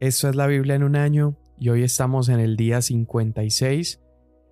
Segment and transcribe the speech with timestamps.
[0.00, 4.00] Esto es la Biblia en un año y hoy estamos en el día 56.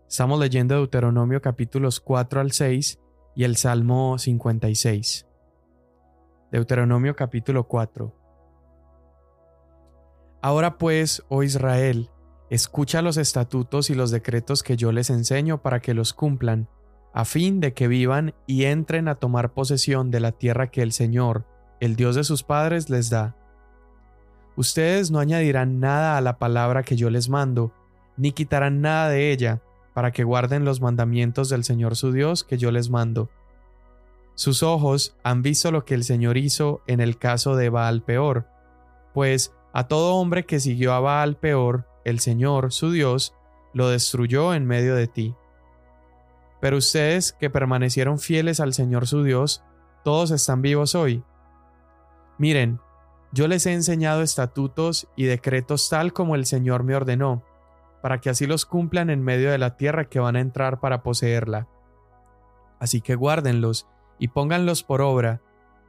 [0.06, 3.00] Estamos leyendo Deuteronomio capítulos 4 al 6
[3.34, 5.26] y el Salmo 56.
[6.52, 8.14] Deuteronomio capítulo 4.
[10.42, 12.10] Ahora pues, oh Israel,
[12.50, 16.68] escucha los estatutos y los decretos que yo les enseño para que los cumplan,
[17.14, 20.92] a fin de que vivan y entren a tomar posesión de la tierra que el
[20.92, 21.46] Señor,
[21.80, 23.37] el Dios de sus padres, les da.
[24.58, 27.72] Ustedes no añadirán nada a la palabra que yo les mando,
[28.16, 29.62] ni quitarán nada de ella,
[29.94, 33.30] para que guarden los mandamientos del Señor su Dios que yo les mando.
[34.34, 38.48] Sus ojos han visto lo que el Señor hizo en el caso de Baal Peor,
[39.14, 43.36] pues a todo hombre que siguió a Baal Peor, el Señor, su Dios,
[43.74, 45.36] lo destruyó en medio de ti.
[46.60, 49.62] Pero ustedes que permanecieron fieles al Señor su Dios,
[50.02, 51.22] todos están vivos hoy.
[52.38, 52.80] Miren,
[53.32, 57.44] yo les he enseñado estatutos y decretos tal como el Señor me ordenó,
[58.02, 61.02] para que así los cumplan en medio de la tierra que van a entrar para
[61.02, 61.68] poseerla.
[62.78, 63.86] Así que guárdenlos
[64.18, 65.42] y pónganlos por obra,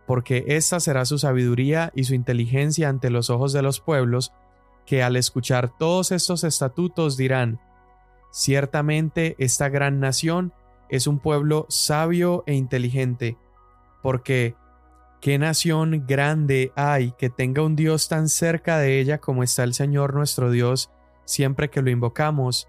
[0.06, 4.34] porque esta será su sabiduría y su inteligencia ante los ojos de los pueblos,
[4.86, 7.60] que al escuchar todos estos estatutos dirán,
[8.32, 10.52] ciertamente esta gran nación
[10.90, 13.38] es un pueblo sabio e inteligente,
[14.02, 14.56] porque
[15.22, 19.74] ¿qué nación grande hay que tenga un Dios tan cerca de ella como está el
[19.74, 20.92] Señor nuestro Dios
[21.26, 22.68] siempre que lo invocamos?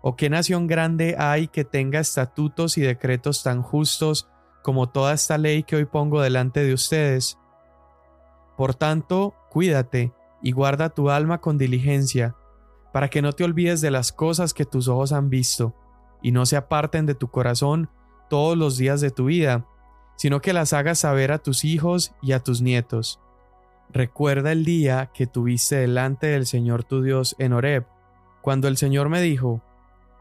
[0.00, 4.28] ¿O qué nación grande hay que tenga estatutos y decretos tan justos
[4.62, 7.38] como toda esta ley que hoy pongo delante de ustedes.
[8.56, 12.36] Por tanto, cuídate y guarda tu alma con diligencia,
[12.92, 15.74] para que no te olvides de las cosas que tus ojos han visto,
[16.22, 17.90] y no se aparten de tu corazón
[18.30, 19.66] todos los días de tu vida,
[20.22, 23.18] sino que las hagas saber a tus hijos y a tus nietos.
[23.90, 27.86] Recuerda el día que tuviste delante del Señor tu Dios en Horeb,
[28.40, 29.64] cuando el Señor me dijo,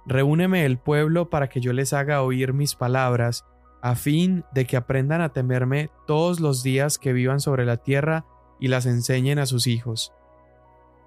[0.08, 3.46] Reúneme el pueblo para que yo les haga oír mis palabras,
[3.84, 8.26] a fin de que aprendan a temerme todos los días que vivan sobre la tierra
[8.60, 10.14] y las enseñen a sus hijos.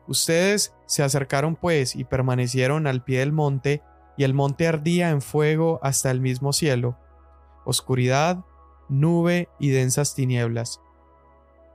[0.06, 3.82] Ustedes se acercaron pues y permanecieron al pie del monte,
[4.16, 6.96] y el monte ardía en fuego hasta el mismo cielo,
[7.64, 8.44] oscuridad,
[8.88, 10.80] nube y densas tinieblas.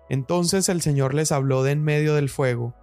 [0.09, 2.73] Entonces el Señor les habló de en medio del fuego.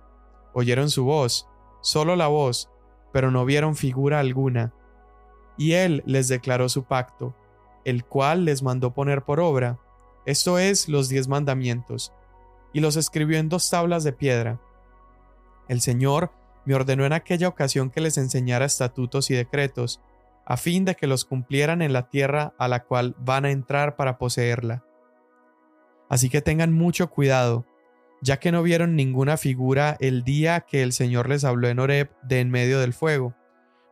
[0.54, 1.48] Oyeron su voz,
[1.82, 2.70] solo la voz,
[3.12, 4.72] pero no vieron figura alguna.
[5.58, 7.34] Y Él les declaró su pacto
[7.86, 9.78] el cual les mandó poner por obra,
[10.24, 12.12] esto es los diez mandamientos,
[12.72, 14.60] y los escribió en dos tablas de piedra.
[15.68, 16.32] El Señor
[16.64, 20.00] me ordenó en aquella ocasión que les enseñara estatutos y decretos,
[20.46, 23.96] a fin de que los cumplieran en la tierra a la cual van a entrar
[23.96, 24.84] para poseerla.
[26.08, 27.66] Así que tengan mucho cuidado,
[28.22, 32.12] ya que no vieron ninguna figura el día que el Señor les habló en Horeb
[32.22, 33.34] de en medio del fuego,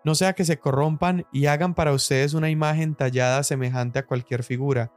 [0.04, 4.44] no sea que se corrompan y hagan para ustedes una imagen tallada semejante a cualquier
[4.44, 4.92] figura,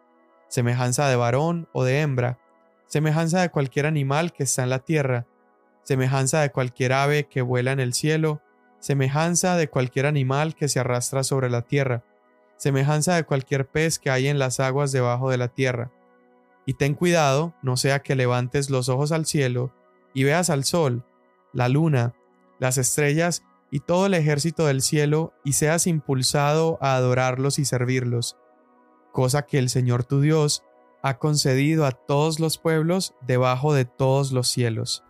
[0.50, 2.40] semejanza de varón o de hembra,
[2.86, 5.26] semejanza de cualquier animal que está en la tierra,
[5.84, 8.42] semejanza de cualquier ave que vuela en el cielo,
[8.88, 12.06] semejanza de cualquier animal que se arrastra sobre la tierra,
[12.56, 15.92] semejanza de cualquier pez que hay en las aguas debajo de la tierra.
[16.66, 19.74] Y ten cuidado, no sea que levantes los ojos al cielo
[20.14, 21.04] y veas al sol,
[21.52, 22.14] la luna,
[22.60, 28.38] las estrellas y todo el ejército del cielo y seas impulsado a adorarlos y servirlos,
[29.12, 30.64] cosa que el Señor tu Dios
[31.02, 35.04] ha concedido a todos los pueblos debajo de todos los cielos.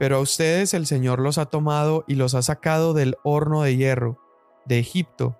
[0.00, 3.76] Pero a ustedes el Señor los ha tomado y los ha sacado del horno de
[3.76, 4.16] hierro,
[4.64, 5.36] de Egipto,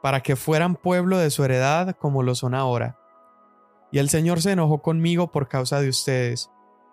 [0.00, 2.96] para que fueran pueblo de su heredad como lo son ahora.
[3.90, 6.48] Y el Señor se enojó conmigo por causa de ustedes,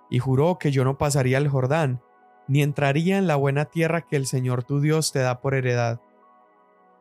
[0.09, 2.01] y juró que yo no pasaría el Jordán,
[2.47, 6.01] ni entraría en la buena tierra que el Señor tu Dios te da por heredad.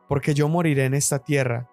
[0.07, 1.67] Porque yo moriré en esta tierra,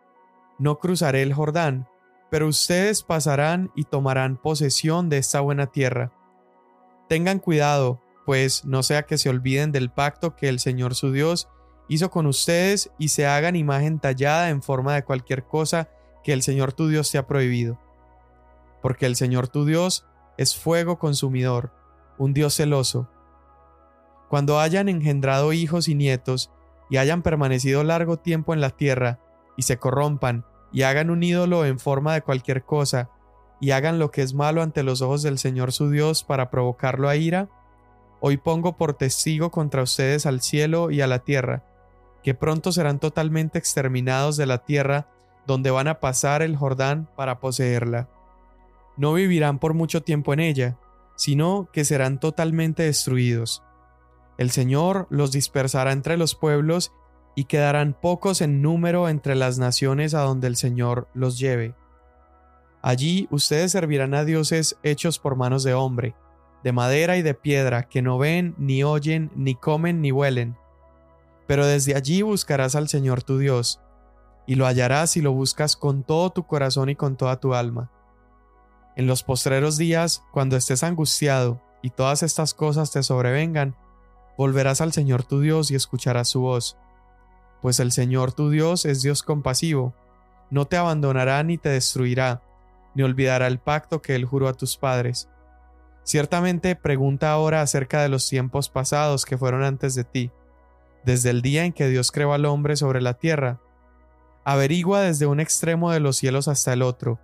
[0.58, 1.86] no cruzaré el Jordán,
[2.30, 6.12] pero ustedes pasarán y tomarán posesión de esta buena tierra.
[7.10, 11.48] Tengan cuidado, pues no sea que se olviden del pacto que el Señor su Dios
[11.88, 15.88] hizo con ustedes y se hagan imagen tallada en forma de cualquier cosa
[16.22, 17.78] que el Señor tu Dios te ha prohibido.
[18.80, 20.06] Porque el Señor tu Dios
[20.38, 21.72] es fuego consumidor,
[22.18, 23.08] un Dios celoso,
[24.32, 26.50] cuando hayan engendrado hijos y nietos,
[26.88, 29.20] y hayan permanecido largo tiempo en la tierra,
[29.58, 33.10] y se corrompan, y hagan un ídolo en forma de cualquier cosa,
[33.60, 37.10] y hagan lo que es malo ante los ojos del Señor su Dios para provocarlo
[37.10, 37.50] a ira,
[38.24, 41.64] hoy pongo por testigo contra ustedes al cielo y a la tierra,
[42.22, 45.08] que pronto serán totalmente exterminados de la tierra
[45.44, 48.08] donde van a pasar el Jordán para poseerla.
[48.96, 50.78] No vivirán por mucho tiempo en ella,
[51.16, 53.64] sino que serán totalmente destruidos.
[54.38, 56.92] El Señor los dispersará entre los pueblos
[57.34, 61.74] y quedarán pocos en número entre las naciones a donde el Señor los lleve.
[62.82, 66.14] Allí ustedes servirán a dioses hechos por manos de hombre,
[66.62, 70.56] de madera y de piedra, que no ven, ni oyen, ni comen, ni huelen.
[71.46, 73.80] Pero desde allí buscarás al Señor tu Dios,
[74.46, 77.90] y lo hallarás si lo buscas con todo tu corazón y con toda tu alma.
[78.96, 83.76] En los postreros días, cuando estés angustiado y todas estas cosas te sobrevengan,
[84.36, 86.76] volverás al Señor tu Dios y escucharás su voz.
[87.60, 89.94] Pues el Señor tu Dios es Dios compasivo,
[90.50, 92.42] no te abandonará ni te destruirá,
[92.94, 95.30] ni olvidará el pacto que él juró a tus padres.
[96.04, 100.32] Ciertamente pregunta ahora acerca de los tiempos pasados que fueron antes de ti,
[101.04, 103.60] desde el día en que Dios creó al hombre sobre la tierra.
[104.44, 107.20] Averigua desde un extremo de los cielos hasta el otro.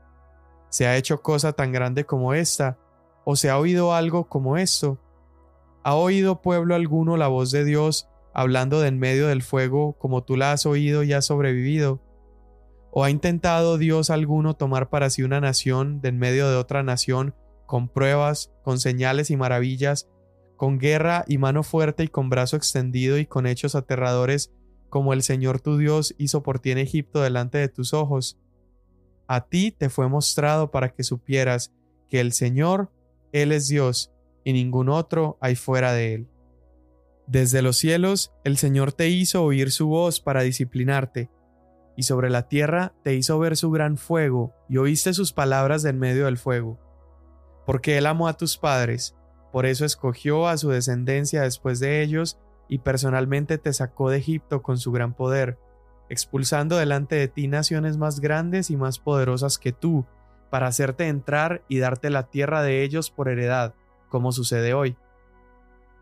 [0.68, 2.78] ¿Se ha hecho cosa tan grande como esta?
[3.24, 4.98] ¿O se ha oído algo como esto?
[5.82, 10.22] ¿Ha oído pueblo alguno la voz de Dios hablando de en medio del fuego como
[10.22, 12.00] tú la has oído y has sobrevivido?
[12.92, 16.84] ¿O ha intentado Dios alguno tomar para sí una nación de en medio de otra
[16.84, 17.34] nación
[17.68, 20.08] con pruebas, con señales y maravillas,
[20.56, 24.50] con guerra y mano fuerte y con brazo extendido y con hechos aterradores
[24.88, 28.38] como el Señor tu Dios hizo por ti en Egipto delante de tus ojos?
[29.26, 31.74] A ti te fue mostrado para que supieras
[32.08, 32.90] que el Señor,
[33.32, 34.10] Él es Dios,
[34.44, 36.28] y ningún otro hay fuera de Él.
[37.26, 41.30] Desde los cielos el Señor te hizo oír su voz para disciplinarte,
[41.98, 45.98] y sobre la tierra te hizo ver su gran fuego, y oíste sus palabras en
[45.98, 46.87] medio del fuego.
[47.68, 49.14] Porque Él amó a tus padres,
[49.52, 54.62] por eso escogió a su descendencia después de ellos, y personalmente te sacó de Egipto
[54.62, 55.58] con su gran poder,
[56.08, 60.06] expulsando delante de ti naciones más grandes y más poderosas que tú,
[60.48, 63.74] para hacerte entrar y darte la tierra de ellos por heredad,
[64.08, 64.96] como sucede hoy.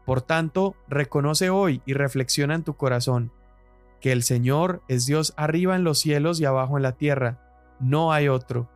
[0.05, 3.33] Por tanto, reconoce hoy y reflexiona en tu corazón
[4.01, 7.41] que el Señor es Dios arriba en los cielos y abajo en la tierra,
[7.81, 8.71] no hay otro.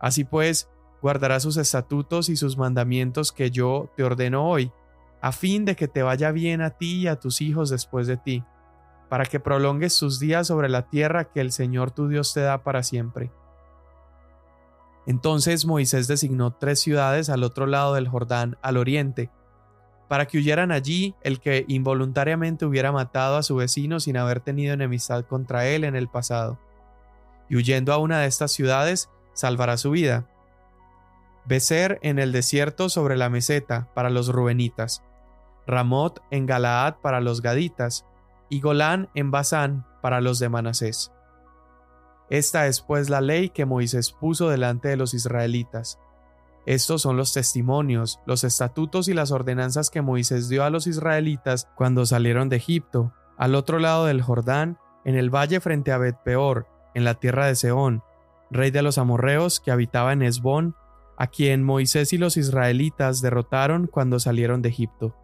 [0.00, 0.70] Así pues,
[1.02, 4.72] guardarás sus estatutos y sus mandamientos que yo te ordeno hoy,
[5.20, 8.16] a fin de que te vaya bien a ti y a tus hijos después de
[8.16, 8.44] ti,
[9.08, 12.62] para que prolongues sus días sobre la tierra que el Señor tu Dios te da
[12.62, 13.30] para siempre.
[15.06, 19.30] Entonces Moisés designó tres ciudades al otro lado del Jordán, al oriente,
[20.08, 24.74] para que huyeran allí el que involuntariamente hubiera matado a su vecino sin haber tenido
[24.74, 26.58] enemistad contra él en el pasado.
[27.48, 30.26] Y huyendo a una de estas ciudades, salvará su vida.
[31.46, 35.02] Becer en el desierto sobre la meseta para los rubenitas,
[35.66, 38.06] Ramot en Galaad para los gaditas,
[38.48, 41.12] y Golán en Basán para los de Manasés.
[42.28, 45.98] Esta es pues la ley que Moisés puso delante de los israelitas
[46.66, 51.68] estos son los testimonios, los estatutos y las ordenanzas que Moisés dio a los israelitas
[51.74, 56.66] cuando salieron de Egipto, al otro lado del Jordán, en el valle frente a Bet-peor,
[56.94, 58.02] en la tierra de Seón,
[58.50, 60.76] rey de los amorreos que habitaba en Esbón,
[61.20, 65.14] a quien Moisés y los israelitas derrotaron cuando salieron de Egipto.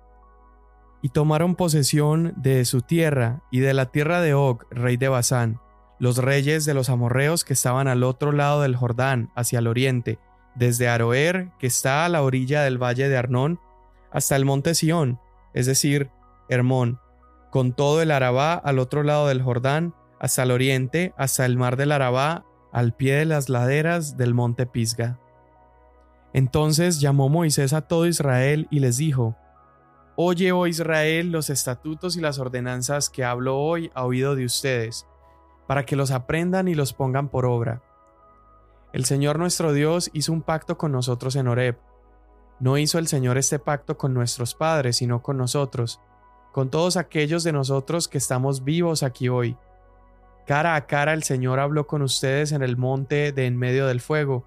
[1.00, 5.58] Y tomaron posesión de su tierra y de la tierra de Og, rey de Basán,
[5.98, 10.18] los reyes de los amorreos que estaban al otro lado del Jordán, hacia el oriente,
[10.54, 13.58] desde Aroer, que está a la orilla del valle de Arnón,
[14.12, 15.18] hasta el monte Sión,
[15.54, 16.10] es decir,
[16.50, 17.00] Hermón,
[17.50, 21.78] con todo el Arabá al otro lado del Jordán, hasta el oriente, hasta el mar
[21.78, 25.20] del Arabá, al pie de las laderas del monte Pisga.
[26.36, 29.36] Entonces llamó Moisés a todo Israel y les dijo,
[30.14, 35.04] Oye, oh Israel, los estatutos y las ordenanzas que hablo hoy a oído de ustedes,
[35.66, 37.82] para que los aprendan y los pongan por obra
[38.96, 41.76] el Señor nuestro Dios hizo un pacto con nosotros en Horeb.
[42.60, 46.00] No hizo el Señor este pacto con nuestros padres, sino con nosotros,
[46.50, 49.54] con todos aquellos de nosotros que estamos vivos aquí hoy.
[50.46, 54.00] Cara a cara el Señor habló con ustedes en el monte de en medio del
[54.00, 54.46] fuego,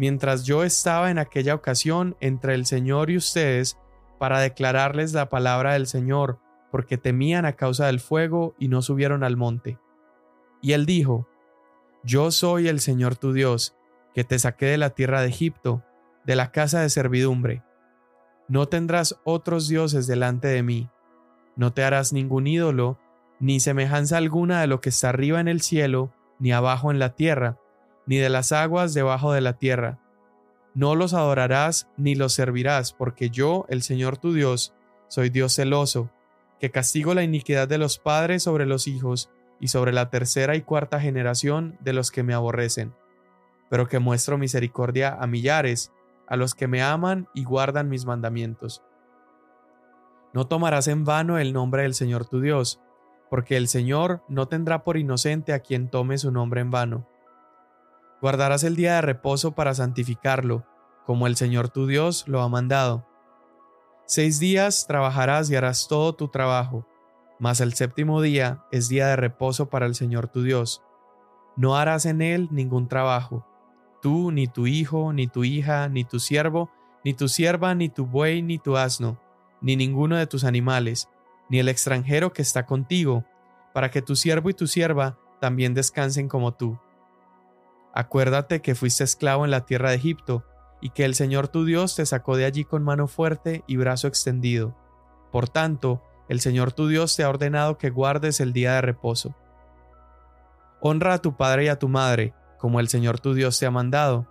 [0.00, 3.76] mientras yo estaba en aquella ocasión entre el Señor y ustedes
[4.18, 6.38] para declararles la palabra del Señor,
[6.70, 9.78] porque temían a causa del fuego y no subieron al monte.
[10.62, 11.28] Y él dijo,
[12.02, 13.76] Yo soy el Señor tu Dios,
[14.14, 15.84] que te saqué de la tierra de Egipto,
[16.24, 17.62] de la casa de servidumbre.
[18.48, 20.88] No tendrás otros dioses delante de mí,
[21.56, 22.98] no te harás ningún ídolo,
[23.38, 27.14] ni semejanza alguna de lo que está arriba en el cielo, ni abajo en la
[27.14, 27.58] tierra,
[28.06, 29.98] ni de las aguas debajo de la tierra.
[30.74, 34.74] No los adorarás ni los servirás, porque yo, el Señor tu Dios,
[35.08, 36.10] soy Dios celoso,
[36.58, 39.30] que castigo la iniquidad de los padres sobre los hijos,
[39.62, 42.94] y sobre la tercera y cuarta generación de los que me aborrecen
[43.70, 45.92] pero que muestro misericordia a millares,
[46.26, 48.82] a los que me aman y guardan mis mandamientos.
[50.34, 52.80] No tomarás en vano el nombre del Señor tu Dios,
[53.30, 57.06] porque el Señor no tendrá por inocente a quien tome su nombre en vano.
[58.20, 60.66] Guardarás el día de reposo para santificarlo,
[61.06, 63.06] como el Señor tu Dios lo ha mandado.
[64.04, 66.86] Seis días trabajarás y harás todo tu trabajo,
[67.38, 70.82] mas el séptimo día es día de reposo para el Señor tu Dios.
[71.56, 73.46] No harás en él ningún trabajo,
[74.02, 76.70] tú, ni tu hijo, ni tu hija, ni tu siervo,
[77.04, 79.18] ni tu sierva, ni tu buey, ni tu asno,
[79.62, 81.08] ni ninguno de tus animales,
[81.48, 83.24] ni el extranjero que está contigo,
[83.72, 86.78] para que tu siervo y tu sierva también descansen como tú.
[87.94, 90.44] Acuérdate que fuiste esclavo en la tierra de Egipto,
[90.80, 94.08] y que el Señor tu Dios te sacó de allí con mano fuerte y brazo
[94.08, 94.74] extendido.
[95.30, 99.34] Por tanto, el Señor tu Dios te ha ordenado que guardes el día de reposo.
[100.80, 103.70] Honra a tu padre y a tu madre, como el Señor tu Dios te ha
[103.70, 104.26] mandado,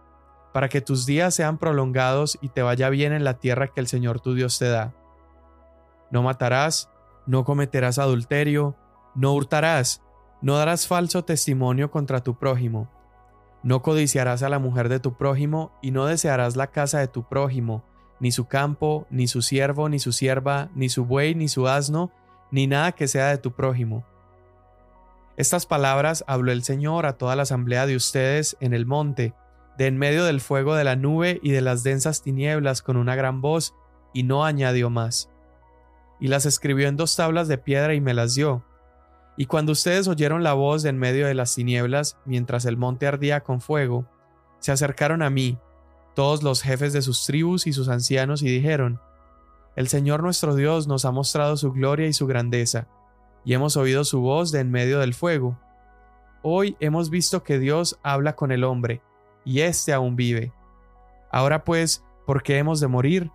[0.53, 3.87] para que tus días sean prolongados y te vaya bien en la tierra que el
[3.87, 4.93] Señor tu Dios te da.
[6.09, 6.89] No matarás,
[7.27, 8.75] no cometerás adulterio,
[9.13, 10.01] no hurtarás,
[10.41, 12.89] no darás falso testimonio contra tu prójimo,
[13.63, 17.23] no codiciarás a la mujer de tu prójimo y no desearás la casa de tu
[17.23, 17.83] prójimo,
[18.19, 22.11] ni su campo, ni su siervo, ni su sierva, ni su buey, ni su asno,
[22.51, 24.03] ni nada que sea de tu prójimo.
[25.37, 29.33] Estas palabras habló el Señor a toda la asamblea de ustedes en el monte,
[29.77, 33.15] de en medio del fuego de la nube y de las densas tinieblas con una
[33.15, 33.73] gran voz,
[34.13, 35.29] y no añadió más
[36.19, 38.63] y las escribió en dos tablas de piedra y me las dio.
[39.39, 43.39] Y cuando ustedes oyeron la voz en medio de las tinieblas, mientras el monte ardía
[43.39, 44.05] con fuego,
[44.59, 45.57] se acercaron a mí,
[46.13, 48.99] todos los jefes de sus tribus y sus ancianos, y dijeron,
[49.77, 52.89] El Señor nuestro Dios nos ha mostrado su gloria y su grandeza,
[53.45, 55.57] y hemos oído su voz de en medio del fuego.
[56.41, 59.01] Hoy hemos visto que Dios habla con el hombre,
[59.45, 60.51] y éste aún vive.
[61.31, 63.31] Ahora pues, ¿por qué hemos de morir?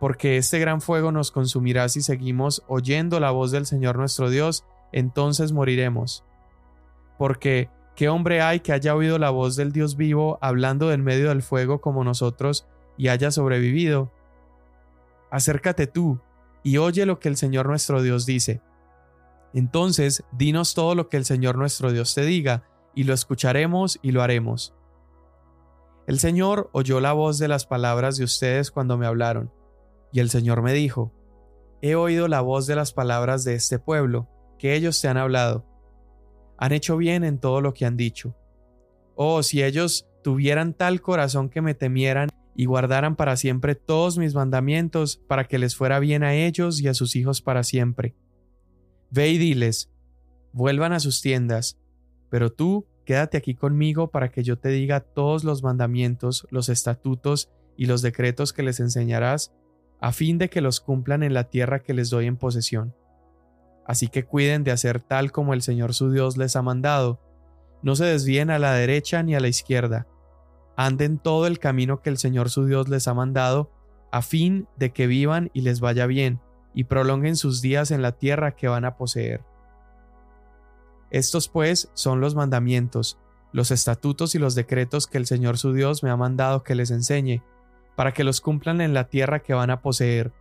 [0.00, 4.64] porque este gran fuego nos consumirá si seguimos oyendo la voz del Señor nuestro Dios,
[4.94, 6.24] entonces moriremos.
[7.18, 11.30] Porque, ¿qué hombre hay que haya oído la voz del Dios vivo hablando en medio
[11.30, 14.12] del fuego como nosotros y haya sobrevivido?
[15.32, 16.20] Acércate tú
[16.62, 18.62] y oye lo que el Señor nuestro Dios dice.
[19.52, 22.62] Entonces, dinos todo lo que el Señor nuestro Dios te diga,
[22.94, 24.74] y lo escucharemos y lo haremos.
[26.06, 29.52] El Señor oyó la voz de las palabras de ustedes cuando me hablaron
[30.12, 31.12] y el Señor me dijo,
[31.82, 35.66] He oído la voz de las palabras de este pueblo, que ellos te han hablado.
[36.58, 38.36] Han hecho bien en todo lo que han dicho.
[39.14, 44.34] Oh, si ellos tuvieran tal corazón que me temieran y guardaran para siempre todos mis
[44.34, 48.14] mandamientos, para que les fuera bien a ellos y a sus hijos para siempre.
[49.10, 49.90] Ve y diles,
[50.52, 51.78] vuelvan a sus tiendas,
[52.30, 57.50] pero tú quédate aquí conmigo para que yo te diga todos los mandamientos, los estatutos
[57.76, 59.52] y los decretos que les enseñarás
[60.00, 62.94] a fin de que los cumplan en la tierra que les doy en posesión.
[63.86, 67.20] Así que cuiden de hacer tal como el Señor su Dios les ha mandado.
[67.82, 70.06] No se desvíen a la derecha ni a la izquierda.
[70.76, 73.70] Anden todo el camino que el Señor su Dios les ha mandado,
[74.10, 76.40] a fin de que vivan y les vaya bien,
[76.72, 79.44] y prolonguen sus días en la tierra que van a poseer.
[81.10, 83.18] Estos pues son los mandamientos,
[83.52, 86.90] los estatutos y los decretos que el Señor su Dios me ha mandado que les
[86.90, 87.42] enseñe,
[87.94, 90.32] para que los cumplan en la tierra que van a poseer,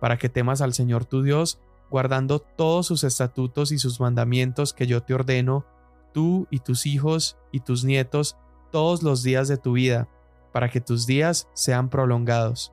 [0.00, 4.86] para que temas al Señor tu Dios, guardando todos sus estatutos y sus mandamientos que
[4.86, 5.66] yo te ordeno,
[6.12, 8.36] tú y tus hijos y tus nietos,
[8.70, 10.08] todos los días de tu vida,
[10.52, 12.72] para que tus días sean prolongados.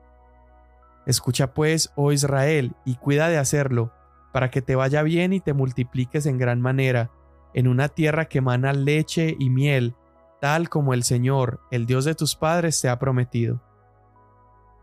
[1.06, 3.92] Escucha pues, oh Israel, y cuida de hacerlo,
[4.32, 7.10] para que te vaya bien y te multipliques en gran manera,
[7.54, 9.94] en una tierra que emana leche y miel,
[10.40, 13.62] tal como el Señor, el Dios de tus padres, te ha prometido.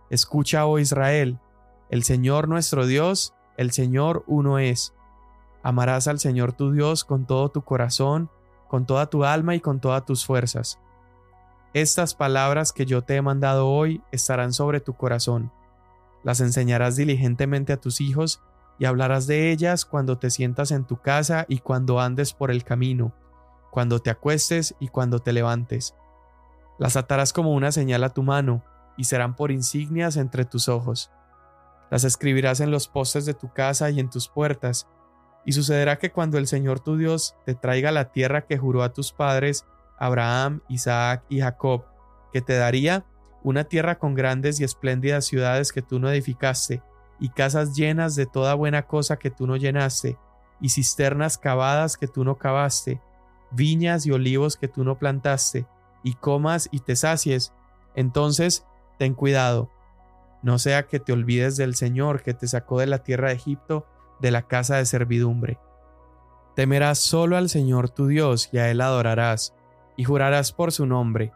[0.10, 1.40] Escucha, oh Israel,
[1.90, 4.94] el Señor nuestro Dios, el Señor uno es.
[5.62, 8.30] Amarás al Señor tu Dios con todo tu corazón,
[8.68, 10.80] con toda tu alma y con todas tus fuerzas.
[11.74, 15.52] Estas palabras que yo te he mandado hoy estarán sobre tu corazón.
[16.24, 18.42] Las enseñarás diligentemente a tus hijos
[18.80, 22.64] y hablarás de ellas cuando te sientas en tu casa y cuando andes por el
[22.64, 23.14] camino,
[23.72, 25.96] cuando te acuestes y cuando te levantes.
[26.78, 28.64] Las atarás como una señal a tu mano
[28.98, 31.12] y serán por insignias entre tus ojos.
[31.94, 34.88] Las escribirás en los postes de tu casa y en tus puertas,
[35.46, 38.94] y sucederá que cuando el Señor tu Dios te traiga la tierra que juró a
[38.94, 39.68] tus padres,
[40.00, 41.84] Abraham, Isaac y Jacob,
[42.32, 43.06] que te daría
[43.44, 46.82] una tierra con grandes y espléndidas ciudades que tú no edificaste,
[47.20, 50.18] y casas llenas de toda buena cosa que tú no llenaste,
[50.60, 53.02] y cisternas cavadas que tú no cavaste,
[53.52, 55.68] viñas y olivos que tú no plantaste,
[56.02, 57.54] y comas y te sacies,
[57.94, 58.66] entonces
[58.98, 59.70] ten cuidado,
[60.44, 63.88] no sea que te olvides del Señor que te sacó de la tierra de Egipto,
[64.20, 65.58] de la casa de servidumbre.
[66.56, 69.56] Temerás solo al Señor tu Dios y a Él adorarás,
[69.96, 71.32] y jurarás por su nombre.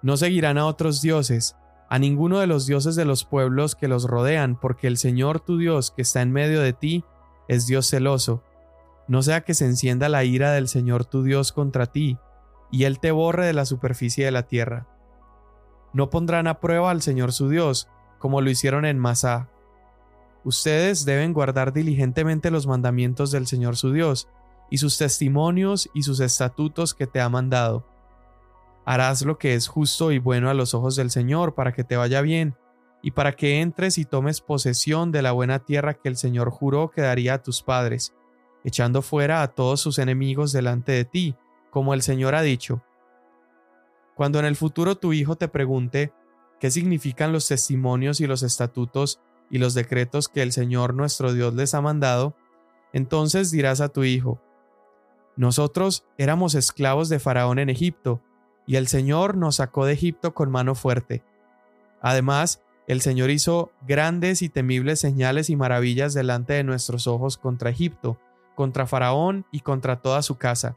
[0.00, 1.56] No seguirán a otros dioses,
[1.90, 5.58] a ninguno de los dioses de los pueblos que los rodean, porque el Señor tu
[5.58, 7.04] Dios que está en medio de ti
[7.48, 8.42] es Dios celoso.
[9.08, 12.18] No sea que se encienda la ira del Señor tu Dios contra ti,
[12.70, 14.86] y Él te borre de la superficie de la tierra.
[15.92, 17.88] No pondrán a prueba al Señor su Dios,
[18.22, 19.48] como lo hicieron en Masá.
[20.44, 24.28] Ustedes deben guardar diligentemente los mandamientos del Señor su Dios,
[24.70, 27.84] y sus testimonios y sus estatutos que te ha mandado.
[28.84, 31.96] Harás lo que es justo y bueno a los ojos del Señor para que te
[31.96, 32.54] vaya bien,
[33.02, 36.92] y para que entres y tomes posesión de la buena tierra que el Señor juró
[36.92, 38.14] que daría a tus padres,
[38.62, 41.34] echando fuera a todos sus enemigos delante de ti,
[41.70, 42.84] como el Señor ha dicho.
[44.14, 46.12] Cuando en el futuro tu hijo te pregunte
[46.62, 49.18] qué significan los testimonios y los estatutos
[49.50, 52.36] y los decretos que el Señor nuestro Dios les ha mandado,
[52.92, 54.40] entonces dirás a tu hijo,
[55.34, 58.22] nosotros éramos esclavos de Faraón en Egipto,
[58.64, 61.24] y el Señor nos sacó de Egipto con mano fuerte.
[62.00, 67.70] Además, el Señor hizo grandes y temibles señales y maravillas delante de nuestros ojos contra
[67.70, 68.18] Egipto,
[68.54, 70.76] contra Faraón y contra toda su casa.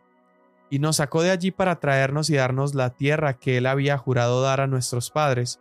[0.71, 4.41] Y nos sacó de allí para traernos y darnos la tierra que él había jurado
[4.41, 5.59] dar a nuestros padres.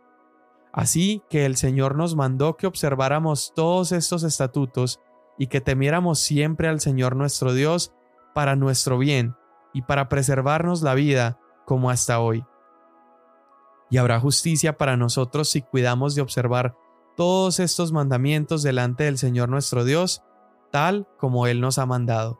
[0.75, 4.99] Así que el Señor nos mandó que observáramos todos estos estatutos
[5.37, 7.93] y que temiéramos siempre al Señor nuestro Dios
[8.33, 9.37] para nuestro bien
[9.73, 12.43] y para preservarnos la vida como hasta hoy.
[13.89, 16.75] Y habrá justicia para nosotros si cuidamos de observar
[17.15, 20.23] todos estos mandamientos delante del Señor nuestro Dios,
[20.71, 22.37] tal como Él nos ha mandado.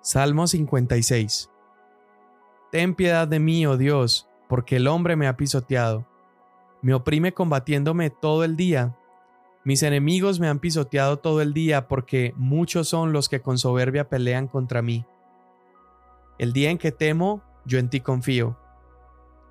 [0.00, 1.50] Salmo 56
[2.70, 6.06] Ten piedad de mí, oh Dios, porque el hombre me ha pisoteado.
[6.82, 8.96] Me oprime combatiéndome todo el día
[9.64, 14.08] mis enemigos me han pisoteado todo el día porque muchos son los que con soberbia
[14.08, 15.06] pelean contra mí.
[16.38, 18.58] El día en que temo, yo en ti confío.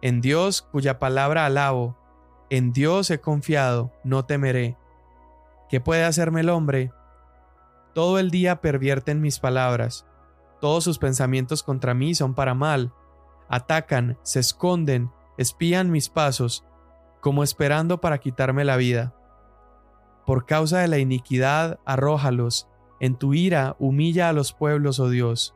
[0.01, 1.95] En Dios cuya palabra alabo,
[2.49, 4.75] en Dios he confiado, no temeré.
[5.69, 6.91] ¿Qué puede hacerme el hombre?
[7.93, 10.05] Todo el día pervierten mis palabras,
[10.59, 12.93] todos sus pensamientos contra mí son para mal,
[13.47, 16.65] atacan, se esconden, espían mis pasos,
[17.21, 19.13] como esperando para quitarme la vida.
[20.25, 22.67] Por causa de la iniquidad, arrójalos.
[22.99, 25.55] En tu ira, humilla a los pueblos, oh Dios.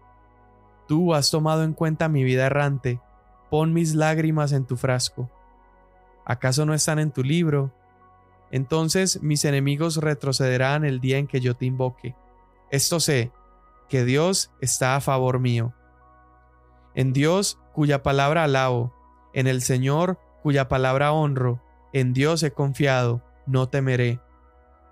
[0.88, 3.02] Tú has tomado en cuenta mi vida errante.
[3.50, 5.30] Pon mis lágrimas en tu frasco.
[6.26, 7.72] ¿Acaso no están en tu libro?
[8.52, 12.16] Entonces mis enemigos retrocederán el día en que yo te invoque.
[12.72, 13.32] Esto sé,
[13.90, 15.74] que Dios está a favor mío.
[16.94, 18.94] En Dios cuya palabra alabo,
[19.34, 21.60] en el Señor cuya palabra honro,
[21.92, 24.20] en Dios he confiado, no temeré.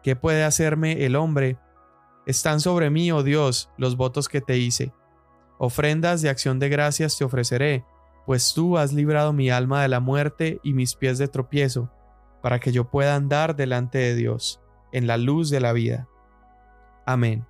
[0.01, 1.59] ¿Qué puede hacerme el hombre?
[2.25, 4.93] Están sobre mí, oh Dios, los votos que te hice.
[5.59, 7.85] Ofrendas de acción de gracias te ofreceré,
[8.25, 11.91] pues tú has librado mi alma de la muerte y mis pies de tropiezo,
[12.41, 14.59] para que yo pueda andar delante de Dios,
[14.91, 16.07] en la luz de la vida.
[17.05, 17.45] Amén.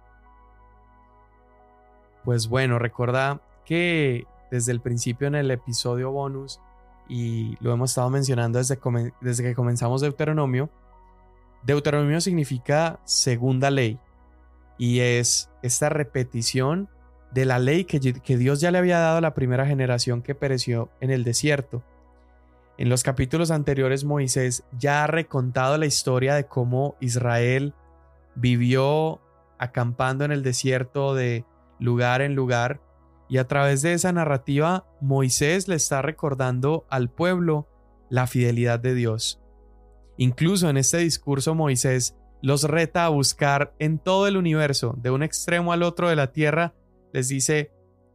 [2.25, 6.59] Pues bueno, recuerda que desde el principio en el episodio bonus,
[7.07, 8.79] y lo hemos estado mencionando desde,
[9.21, 10.69] desde que comenzamos Deuteronomio,
[11.63, 13.99] Deuteronomio significa segunda ley
[14.77, 16.89] y es esta repetición
[17.31, 20.35] de la ley que, que, Dios ya le había dado a la primera generación que
[20.35, 21.83] pereció en el desierto.
[22.77, 27.73] En los capítulos anteriores Moisés ya ha recontado la historia de cómo Israel
[28.35, 29.21] vivió
[29.57, 31.45] acampando en el desierto de
[31.79, 32.81] lugar en lugar
[33.29, 37.69] y a través de esa narrativa Moisés le está recordando al pueblo
[38.09, 39.41] la fidelidad de Dios.
[40.17, 45.23] Incluso en este discurso Moisés los reta a buscar en todo el universo, de un
[45.23, 46.75] extremo al otro de la tierra,
[47.13, 47.71] les dice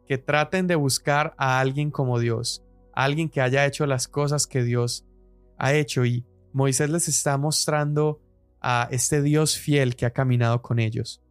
[0.06, 4.62] que traten de buscar a alguien como Dios, alguien que haya hecho las cosas que
[4.62, 5.06] Dios
[5.56, 8.20] ha hecho y Moisés les está mostrando
[8.60, 11.22] a este Dios fiel que ha caminado con ellos.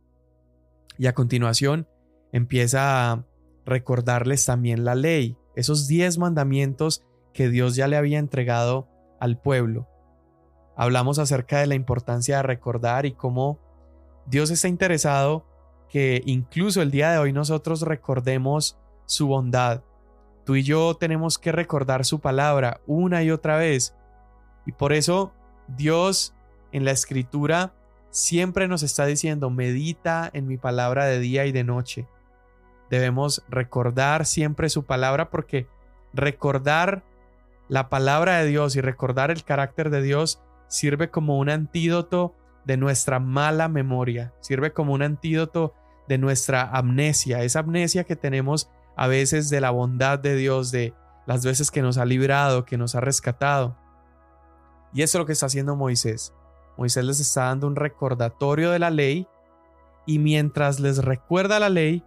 [0.98, 1.88] Y a continuación
[2.32, 3.27] empieza a
[3.68, 7.04] recordarles también la ley, esos diez mandamientos
[7.34, 8.88] que Dios ya le había entregado
[9.20, 9.88] al pueblo.
[10.76, 13.60] Hablamos acerca de la importancia de recordar y cómo
[14.26, 15.46] Dios está interesado
[15.90, 19.84] que incluso el día de hoy nosotros recordemos su bondad.
[20.46, 23.96] Tú y yo tenemos que recordar su palabra una y otra vez.
[24.66, 25.34] Y por eso
[25.68, 26.34] Dios
[26.72, 27.74] en la escritura
[28.12, 32.08] siempre nos está diciendo, medita en mi palabra de día y de noche.
[32.90, 35.68] Debemos recordar siempre su palabra porque
[36.14, 37.04] recordar
[37.68, 42.34] la palabra de Dios y recordar el carácter de Dios sirve como un antídoto
[42.66, 45.74] de nuestra mala memoria, sirve como un antídoto
[46.08, 50.94] de nuestra amnesia, esa amnesia que tenemos a veces de la bondad de Dios, de
[51.26, 53.78] las veces que nos ha librado, que nos ha rescatado.
[54.94, 56.34] Y eso es lo que está haciendo Moisés.
[56.78, 59.28] Moisés les está dando un recordatorio de la ley
[60.06, 62.04] y mientras les recuerda la ley,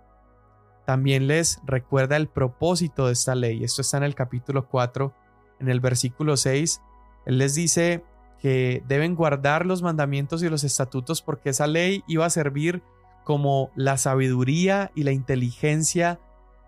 [0.90, 3.62] también les recuerda el propósito de esta ley.
[3.62, 5.14] Esto está en el capítulo 4,
[5.60, 6.82] en el versículo 6.
[7.26, 8.02] Él les dice
[8.40, 12.82] que deben guardar los mandamientos y los estatutos porque esa ley iba a servir
[13.22, 16.18] como la sabiduría y la inteligencia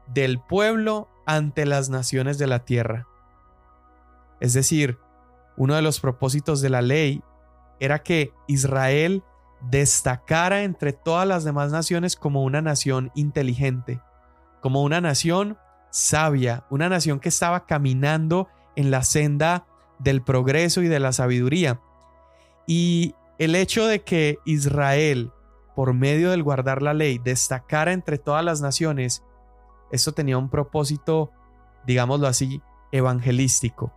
[0.06, 3.08] del pueblo ante las naciones de la tierra.
[4.38, 4.98] Es decir,
[5.56, 7.24] uno de los propósitos de la ley
[7.80, 9.24] era que Israel
[9.68, 14.00] destacara entre todas las demás naciones como una nación inteligente,
[14.62, 15.58] como una nación
[15.90, 19.66] sabia, una nación que estaba caminando en la senda
[19.98, 21.80] del progreso y de la sabiduría.
[22.66, 25.32] Y el hecho de que Israel,
[25.74, 29.22] por medio del guardar la ley, destacara entre todas las naciones,
[29.90, 31.30] esto tenía un propósito,
[31.84, 33.92] digámoslo así, evangelístico.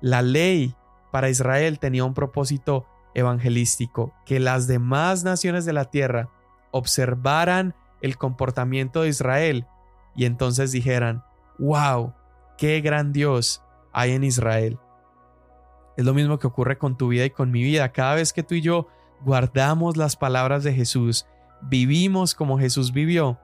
[0.00, 0.74] La ley
[1.12, 6.30] para Israel tenía un propósito evangelístico, que las demás naciones de la tierra
[6.70, 7.74] observaran
[8.06, 9.66] el comportamiento de Israel
[10.14, 11.22] y entonces dijeran,
[11.58, 12.14] wow,
[12.56, 14.78] qué gran Dios hay en Israel.
[15.96, 17.92] Es lo mismo que ocurre con tu vida y con mi vida.
[17.92, 18.88] Cada vez que tú y yo
[19.24, 21.26] guardamos las palabras de Jesús,
[21.62, 23.38] vivimos como Jesús vivió,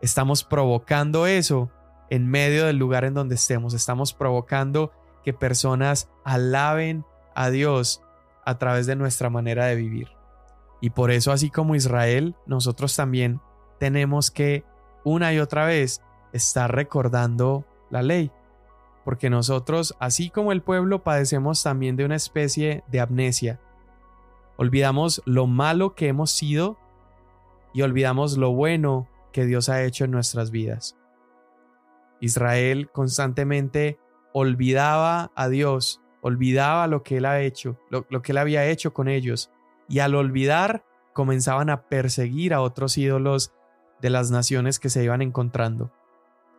[0.00, 1.70] estamos provocando eso
[2.10, 3.74] en medio del lugar en donde estemos.
[3.74, 4.92] Estamos provocando
[5.24, 8.02] que personas alaben a Dios
[8.44, 10.08] a través de nuestra manera de vivir.
[10.80, 13.40] Y por eso, así como Israel, nosotros también
[13.82, 14.62] tenemos que
[15.02, 18.30] una y otra vez estar recordando la ley
[19.04, 23.60] porque nosotros, así como el pueblo, padecemos también de una especie de amnesia.
[24.56, 26.78] Olvidamos lo malo que hemos sido
[27.74, 30.96] y olvidamos lo bueno que Dios ha hecho en nuestras vidas.
[32.20, 33.98] Israel constantemente
[34.32, 39.08] olvidaba a Dios, olvidaba lo que Él ha hecho, lo, que Él había hecho con
[39.08, 39.50] ellos,
[39.88, 43.52] y al olvidar comenzaban a perseguir a otros ídolos
[44.02, 45.90] de las naciones que se iban encontrando.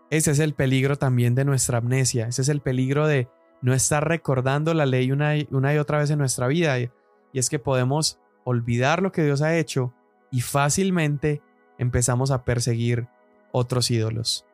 [0.09, 3.27] Ese es el peligro también de nuestra amnesia, ese es el peligro de
[3.61, 6.79] no estar recordando la ley una y, una y otra vez en nuestra vida.
[6.79, 6.89] Y
[7.33, 9.93] es que podemos olvidar lo que Dios ha hecho
[10.31, 11.41] y fácilmente
[11.77, 13.07] empezamos a perseguir
[13.51, 14.45] otros ídolos.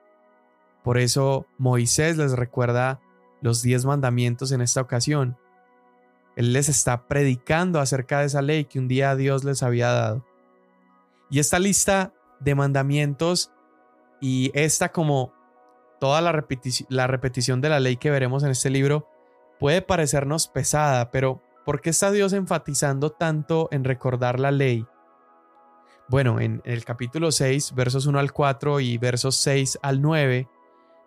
[0.84, 3.00] Por eso Moisés les recuerda
[3.42, 5.38] los diez mandamientos en esta ocasión.
[6.36, 10.26] Él les está predicando acerca de esa ley que un día Dios les había dado.
[11.30, 13.52] Y esta lista de mandamientos
[14.22, 15.34] y esta como
[16.00, 19.08] toda la, repetición de la ley que veremos en este libro
[19.60, 24.86] puede parecernos pesada, pero ¿por qué está Dios enfatizando tanto en recordar la ley?
[26.08, 30.48] Bueno, en el capítulo 6, versos 1 al 4 y versos 6 al 9,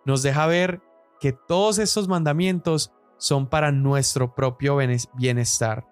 [0.05, 0.81] nos deja ver
[1.19, 4.77] que todos estos mandamientos son para nuestro propio
[5.15, 5.87] bienestar.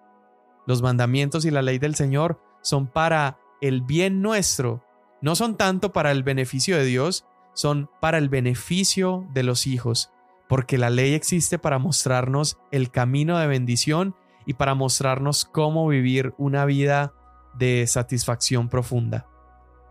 [0.66, 4.82] Los mandamientos y la ley del Señor son para el bien nuestro,
[5.22, 10.10] no son tanto para el beneficio de Dios, son para el beneficio de los hijos,
[10.48, 16.34] porque la ley existe para mostrarnos el camino de bendición y para mostrarnos cómo vivir
[16.38, 17.14] una vida
[17.54, 19.26] de satisfacción profunda.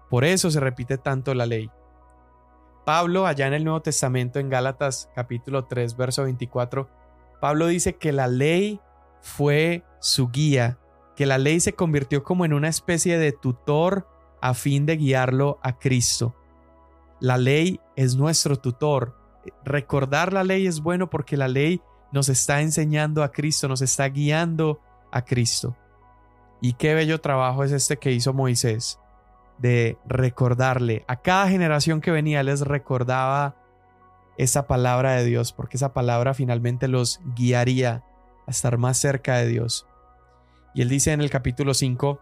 [0.10, 1.72] Por eso se repite tanto la ley.
[2.86, 6.90] Pablo, allá en el Nuevo Testamento, en Gálatas capítulo 3, verso 24,
[7.40, 8.82] Pablo dice que la ley
[9.22, 10.80] fue su guía,
[11.16, 14.08] que la ley se convirtió como en una especie de tutor
[14.42, 16.36] a fin de guiarlo a Cristo.
[17.20, 19.16] La ley es nuestro tutor.
[19.64, 24.06] Recordar la ley es bueno porque la ley nos está enseñando a Cristo, nos está
[24.10, 24.80] guiando
[25.12, 25.78] a Cristo.
[26.60, 29.00] Y qué bello trabajo es este que hizo Moisés,
[29.58, 33.56] de recordarle a cada generación que venía, les recordaba
[34.38, 38.04] esa palabra de Dios, porque esa palabra finalmente los guiaría
[38.48, 39.88] a estar más cerca de Dios.
[40.74, 42.20] Y él dice en el capítulo 5,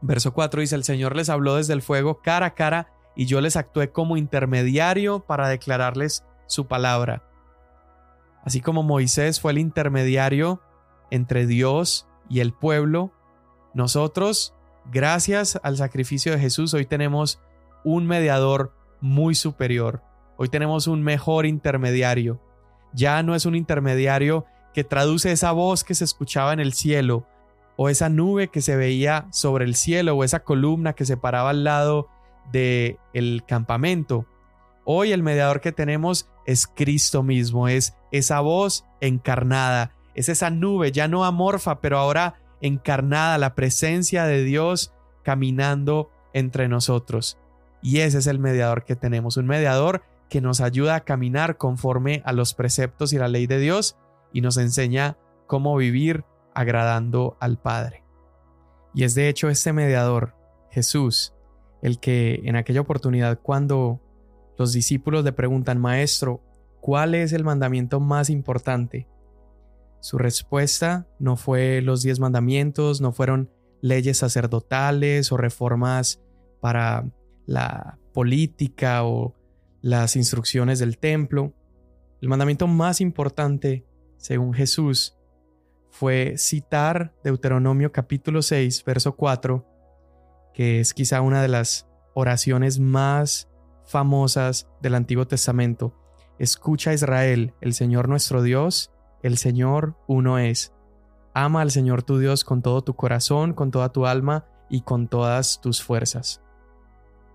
[0.00, 3.40] verso 4, dice, el Señor les habló desde el fuego cara a cara y yo
[3.40, 7.22] les actué como intermediario para declararles su palabra.
[8.42, 10.60] Así como Moisés fue el intermediario
[11.10, 13.12] entre Dios y el pueblo,
[13.72, 14.54] nosotros,
[14.92, 17.40] gracias al sacrificio de Jesús, hoy tenemos
[17.84, 20.02] un mediador muy superior.
[20.36, 22.40] Hoy tenemos un mejor intermediario.
[22.92, 27.26] Ya no es un intermediario que traduce esa voz que se escuchaba en el cielo,
[27.76, 31.50] o esa nube que se veía sobre el cielo, o esa columna que se paraba
[31.50, 32.08] al lado
[32.52, 34.26] de el campamento.
[34.84, 40.92] Hoy el mediador que tenemos es Cristo mismo, es esa voz encarnada, es esa nube
[40.92, 47.38] ya no amorfa, pero ahora encarnada, la presencia de Dios caminando entre nosotros.
[47.82, 52.22] Y ese es el mediador que tenemos, un mediador que nos ayuda a caminar conforme
[52.24, 53.96] a los preceptos y la ley de Dios
[54.32, 58.04] y nos enseña cómo vivir agradando al Padre.
[58.94, 60.34] Y es de hecho este mediador,
[60.70, 61.34] Jesús,
[61.82, 64.00] el que en aquella oportunidad cuando
[64.56, 66.40] los discípulos le preguntan, Maestro,
[66.80, 69.08] ¿cuál es el mandamiento más importante?
[70.00, 76.22] Su respuesta no fue los diez mandamientos, no fueron leyes sacerdotales o reformas
[76.60, 77.06] para
[77.46, 79.34] la política o
[79.82, 81.52] las instrucciones del templo.
[82.20, 83.84] El mandamiento más importante,
[84.16, 85.18] según Jesús,
[85.94, 89.64] fue citar Deuteronomio capítulo 6, verso 4,
[90.52, 93.48] que es quizá una de las oraciones más
[93.86, 95.94] famosas del Antiguo Testamento.
[96.40, 98.90] Escucha Israel, el Señor nuestro Dios,
[99.22, 100.74] el Señor uno es.
[101.32, 105.06] Ama al Señor tu Dios con todo tu corazón, con toda tu alma y con
[105.06, 106.42] todas tus fuerzas.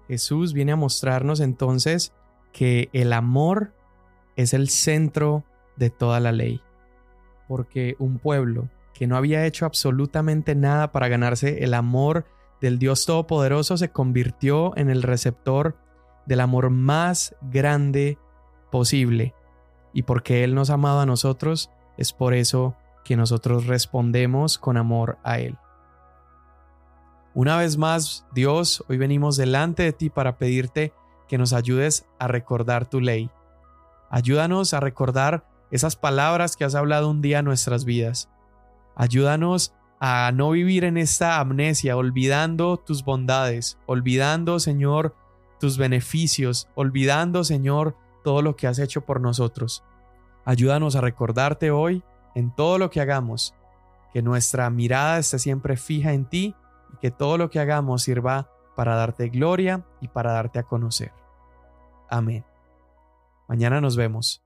[0.10, 2.12] Jesús viene a mostrarnos entonces
[2.52, 3.74] que el amor
[4.36, 5.46] es el centro
[5.78, 6.62] de toda la ley,
[7.50, 12.26] porque un pueblo que no había hecho absolutamente nada para ganarse el amor
[12.62, 15.76] del Dios Todopoderoso se convirtió en el receptor
[16.28, 18.20] del amor más grande
[18.72, 19.34] posible.
[19.94, 24.78] Y porque Él nos ha amado a nosotros, es por eso que nosotros respondemos con
[24.78, 25.58] amor a Él.
[27.34, 30.94] Una vez más, Dios, hoy venimos delante de ti para pedirte
[31.28, 33.32] que nos ayudes a recordar tu ley.
[34.12, 38.30] Ayúdanos a recordar esas palabras que has hablado un día en nuestras vidas.
[38.96, 45.16] Ayúdanos a no vivir en esta amnesia, olvidando tus bondades, olvidando, Señor,
[45.60, 49.84] tus beneficios, olvidando, Señor, todo lo que has hecho por nosotros.
[50.46, 52.04] Ayúdanos a recordarte hoy
[52.34, 53.54] en todo lo que hagamos,
[54.14, 56.56] que nuestra mirada esté siempre fija en ti
[56.94, 61.12] y que todo lo que hagamos sirva para darte gloria y para darte a conocer.
[62.10, 62.46] Amén.
[63.48, 64.42] Mañana nos vemos.